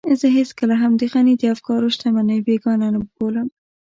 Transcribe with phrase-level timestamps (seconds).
[0.19, 3.47] زه هېڅکله هم د غني د افکارو شتمنۍ بېګانه نه بولم.